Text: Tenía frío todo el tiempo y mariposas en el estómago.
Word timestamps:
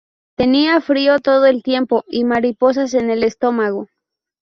Tenía 0.35 0.81
frío 0.81 1.19
todo 1.19 1.45
el 1.45 1.61
tiempo 1.61 2.03
y 2.07 2.23
mariposas 2.23 2.95
en 2.95 3.11
el 3.11 3.21
estómago. 3.21 3.87